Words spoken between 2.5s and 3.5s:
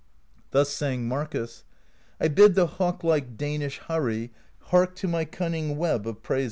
the hawklike